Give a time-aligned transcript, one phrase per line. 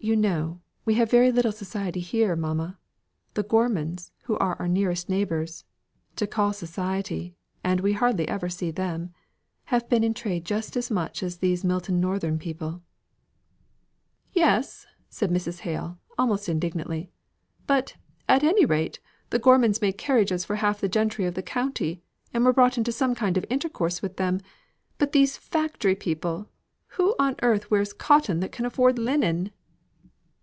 [0.00, 2.78] "You know, we have very little society here, mamma.
[3.32, 5.64] The Gormans, who are our nearest neighbours
[6.16, 9.14] (to call society and we hardly ever see them),
[9.66, 12.82] have been in trade just as much as these Milton Northern people."
[14.34, 15.60] "Yes," says Mrs.
[15.60, 17.10] Hale, almost indignantly,
[17.66, 17.96] "but
[18.28, 19.00] at any rate,
[19.30, 22.02] the Gormans made carriages for half the gentlemen of the county,
[22.34, 24.40] and were brought into some kind of intercourse with them;
[24.98, 26.50] but these factory people,
[26.88, 29.50] who on earth wears cotton that can afford linen?"